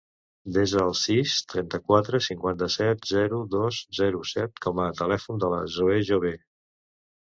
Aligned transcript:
Desa 0.53 0.79
el 0.83 0.95
sis, 0.99 1.33
trenta-quatre, 1.53 2.21
cinquanta-set, 2.29 3.07
zero, 3.13 3.45
dos, 3.55 3.85
zero, 4.01 4.27
set 4.35 4.67
com 4.67 4.85
a 4.89 4.93
telèfon 5.05 5.47
de 5.49 5.57
la 5.57 5.65
Zoè 5.81 6.05
Jove. 6.13 6.39